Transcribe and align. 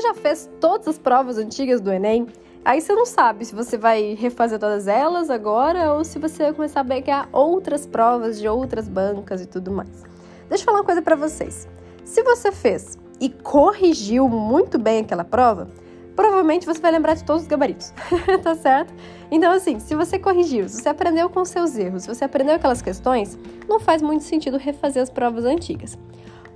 já 0.00 0.14
fez 0.14 0.50
todas 0.60 0.88
as 0.88 0.98
provas 0.98 1.38
antigas 1.38 1.80
do 1.80 1.90
Enem, 1.90 2.26
aí 2.64 2.80
você 2.80 2.92
não 2.92 3.06
sabe 3.06 3.44
se 3.44 3.54
você 3.54 3.76
vai 3.76 4.14
refazer 4.14 4.58
todas 4.58 4.86
elas 4.86 5.30
agora 5.30 5.92
ou 5.94 6.04
se 6.04 6.18
você 6.18 6.44
vai 6.44 6.52
começar 6.52 6.80
a 6.80 6.84
pegar 6.84 7.28
outras 7.32 7.86
provas 7.86 8.38
de 8.38 8.46
outras 8.46 8.88
bancas 8.88 9.40
e 9.40 9.46
tudo 9.46 9.70
mais. 9.70 10.02
Deixa 10.48 10.62
eu 10.62 10.66
falar 10.66 10.78
uma 10.78 10.84
coisa 10.84 11.00
para 11.00 11.16
vocês. 11.16 11.66
Se 12.04 12.22
você 12.22 12.52
fez 12.52 12.98
e 13.20 13.28
corrigiu 13.28 14.28
muito 14.28 14.78
bem 14.78 15.00
aquela 15.00 15.24
prova, 15.24 15.68
provavelmente 16.14 16.66
você 16.66 16.80
vai 16.80 16.90
lembrar 16.90 17.14
de 17.14 17.24
todos 17.24 17.42
os 17.42 17.48
gabaritos, 17.48 17.92
tá 18.42 18.54
certo? 18.54 18.92
Então, 19.30 19.52
assim, 19.52 19.78
se 19.78 19.94
você 19.94 20.18
corrigiu, 20.18 20.68
se 20.68 20.82
você 20.82 20.88
aprendeu 20.88 21.30
com 21.30 21.44
seus 21.44 21.76
erros, 21.76 22.02
se 22.02 22.08
você 22.08 22.24
aprendeu 22.24 22.54
aquelas 22.54 22.82
questões, 22.82 23.38
não 23.68 23.78
faz 23.78 24.02
muito 24.02 24.24
sentido 24.24 24.56
refazer 24.56 25.02
as 25.02 25.10
provas 25.10 25.44
antigas. 25.44 25.98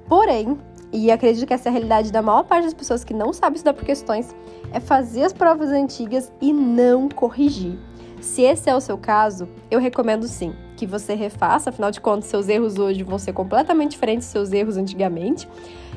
Porém, 0.08 0.58
e 0.92 1.10
acredito 1.10 1.46
que 1.46 1.54
essa 1.54 1.68
é 1.68 1.70
a 1.70 1.72
realidade 1.72 2.12
da 2.12 2.20
maior 2.20 2.44
parte 2.44 2.64
das 2.64 2.74
pessoas 2.74 3.02
que 3.02 3.14
não 3.14 3.32
sabe 3.32 3.56
estudar 3.56 3.72
por 3.72 3.84
questões, 3.84 4.34
é 4.72 4.78
fazer 4.78 5.24
as 5.24 5.32
provas 5.32 5.70
antigas 5.70 6.30
e 6.40 6.52
não 6.52 7.08
corrigir. 7.08 7.78
Se 8.20 8.42
esse 8.42 8.70
é 8.70 8.76
o 8.76 8.80
seu 8.80 8.96
caso, 8.96 9.48
eu 9.70 9.80
recomendo 9.80 10.28
sim 10.28 10.54
que 10.76 10.86
você 10.86 11.14
refaça, 11.14 11.70
afinal 11.70 11.90
de 11.90 12.00
contas, 12.00 12.26
seus 12.26 12.48
erros 12.48 12.78
hoje 12.78 13.02
vão 13.02 13.18
ser 13.18 13.32
completamente 13.32 13.92
diferentes 13.92 14.26
dos 14.26 14.32
seus 14.32 14.52
erros 14.52 14.76
antigamente, 14.76 15.48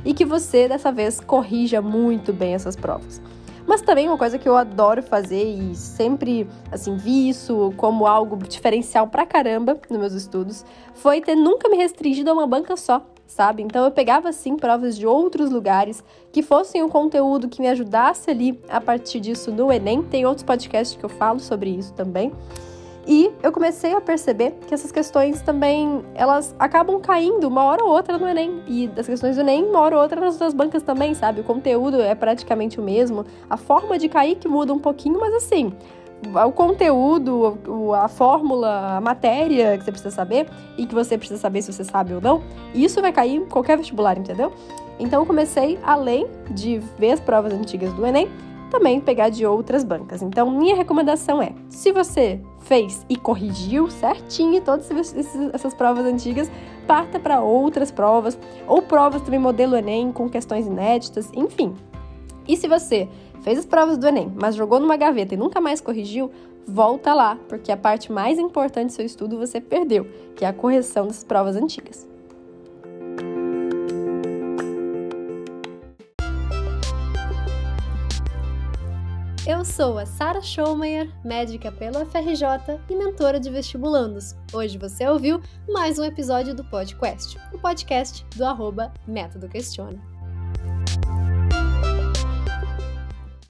e 0.04 0.14
que 0.14 0.26
você 0.26 0.68
dessa 0.68 0.92
vez 0.92 1.20
corrija 1.20 1.82
muito 1.82 2.32
bem 2.34 2.54
essas 2.54 2.76
provas. 2.76 3.22
Mas 3.68 3.82
também 3.82 4.08
uma 4.08 4.18
coisa 4.18 4.38
que 4.38 4.48
eu 4.48 4.56
adoro 4.56 5.02
fazer 5.02 5.44
e 5.44 5.76
sempre 5.76 6.48
assim 6.72 6.96
vi 6.96 7.30
isso 7.30 7.74
como 7.78 8.06
algo 8.06 8.38
diferencial 8.38 9.08
pra 9.08 9.26
caramba 9.26 9.78
nos 9.90 10.00
meus 10.00 10.14
estudos, 10.14 10.64
foi 10.94 11.20
ter 11.20 11.36
nunca 11.36 11.68
me 11.68 11.78
restringido 11.78 12.30
a 12.30 12.34
uma 12.34 12.48
banca 12.48 12.78
só, 12.78 13.06
sabe? 13.28 13.64
Então 13.64 13.84
eu 13.86 13.92
pegava 13.92 14.30
assim 14.30 14.56
provas 14.56 14.98
de 14.98 15.06
outros 15.06 15.50
lugares 15.50 16.04
que 16.32 16.42
fossem 16.42 16.84
um 16.84 16.90
conteúdo 16.90 17.48
que 17.48 17.62
me 17.62 17.68
ajudasse 17.68 18.30
ali 18.30 18.60
a 18.70 18.80
partir 18.80 19.20
disso 19.20 19.52
no 19.52 19.72
ENEM. 19.72 20.04
Tem 20.04 20.26
outros 20.26 20.44
podcasts 20.44 20.98
que 20.98 21.04
eu 21.04 21.10
falo 21.10 21.40
sobre 21.40 21.70
isso 21.70 21.94
também. 21.94 22.32
E 23.08 23.32
eu 23.44 23.52
comecei 23.52 23.94
a 23.94 24.02
perceber 24.02 24.56
que 24.68 24.74
essas 24.74 24.92
questões 24.92 25.40
também, 25.42 26.04
elas 26.16 26.56
acabam 26.58 27.00
caindo 27.00 27.48
uma 27.48 27.64
hora 27.64 27.84
ou 27.84 27.92
outra 27.92 28.18
no 28.18 28.28
Enem. 28.28 28.64
E 28.68 28.88
das 28.88 29.06
questões 29.06 29.36
do 29.36 29.42
Enem, 29.42 29.64
uma 29.64 29.80
hora 29.80 29.96
ou 29.96 30.02
outra 30.02 30.20
nas 30.20 30.34
outras 30.34 30.56
bancas 30.56 30.82
também, 30.82 31.14
sabe? 31.14 31.42
O 31.42 31.44
conteúdo 31.44 32.02
é 32.02 32.16
praticamente 32.16 32.80
o 32.80 32.84
mesmo. 32.84 33.24
A 33.48 33.58
forma 33.58 34.00
de 34.00 34.10
cair 34.10 34.36
que 34.38 34.48
muda 34.48 34.74
um 34.74 34.80
pouquinho, 34.80 35.20
mas 35.20 35.34
assim, 35.36 35.72
o 36.46 36.52
conteúdo, 36.52 37.58
a 37.96 38.08
fórmula, 38.08 38.98
a 38.98 39.02
matéria 39.02 39.78
que 39.78 39.84
você 39.84 39.92
precisa 39.92 40.16
saber 40.16 40.48
e 40.78 40.86
que 40.86 40.94
você 40.94 41.18
precisa 41.18 41.40
saber 41.40 41.62
se 41.62 41.72
você 41.72 41.84
sabe 41.84 42.14
ou 42.14 42.22
não, 42.22 42.42
isso 42.74 43.02
vai 43.02 43.12
cair 43.12 43.36
em 43.36 43.46
qualquer 43.46 43.78
vestibular, 43.78 44.18
entendeu? 44.18 44.52
Então 45.00 45.22
eu 45.22 45.26
comecei, 45.26 45.78
além 45.84 46.28
de 46.52 46.80
ver 46.98 47.12
as 47.12 47.20
provas 47.20 47.54
antigas 47.54 47.92
do 47.94 48.06
Enem, 48.06 48.30
também 48.72 49.00
pegar 49.00 49.30
de 49.30 49.46
outras 49.46 49.84
bancas. 49.84 50.22
Então, 50.22 50.50
minha 50.50 50.76
recomendação 50.76 51.42
é: 51.42 51.54
se 51.70 51.92
você 51.92 52.42
fez 52.62 53.06
e 53.08 53.16
corrigiu 53.16 53.90
certinho 53.90 54.62
todas 54.62 54.90
essas 55.54 55.74
provas 55.74 56.06
antigas, 56.06 56.50
parta 56.88 57.20
para 57.20 57.42
outras 57.42 57.92
provas, 57.92 58.38
ou 58.68 58.82
provas 58.82 59.22
também 59.22 59.40
modelo 59.40 59.76
Enem 59.76 60.12
com 60.12 60.30
questões 60.30 60.66
inéditas, 60.66 61.30
enfim. 61.34 61.74
E 62.48 62.58
se 62.58 62.68
você 62.68 63.08
fez 63.46 63.60
as 63.60 63.66
provas 63.66 63.96
do 64.00 64.08
Enem, 64.08 64.34
mas 64.36 64.56
jogou 64.56 64.80
numa 64.80 64.98
gaveta 64.98 65.36
e 65.36 65.38
nunca 65.38 65.62
mais 65.62 65.80
corrigiu, 65.80 66.32
volta 66.68 67.14
lá, 67.14 67.38
porque 67.48 67.72
a 67.72 67.78
parte 67.78 68.12
mais 68.12 68.40
importante 68.40 68.88
do 68.88 68.94
seu 68.94 69.06
estudo 69.06 69.38
você 69.38 69.62
perdeu, 69.62 70.08
que 70.36 70.44
é 70.44 70.48
a 70.48 70.54
correção 70.54 71.06
dessas 71.06 71.24
provas 71.24 71.56
antigas. 71.56 72.08
Eu 79.48 79.64
sou 79.64 80.00
a 80.00 80.08
Sara 80.08 80.42
Schomayer, 80.42 81.08
médica 81.24 81.72
pelo 81.72 82.04
FRJ 82.04 82.82
e 82.90 82.96
mentora 82.96 83.40
de 83.40 83.52
vestibulandos. 83.52 84.36
Hoje 84.52 84.76
você 84.80 85.08
ouviu 85.08 85.40
mais 85.70 86.00
um 86.00 86.04
episódio 86.04 86.56
do 86.56 86.64
podcast, 86.64 87.38
o 87.54 87.60
podcast 87.60 88.26
do 88.36 88.44
arroba 88.44 88.92
Método 89.08 89.48
Questiona. 89.48 90.02